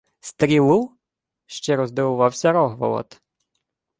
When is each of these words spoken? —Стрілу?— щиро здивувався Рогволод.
—Стрілу?— 0.19 0.91
щиро 1.45 1.87
здивувався 1.87 2.51
Рогволод. 2.51 3.21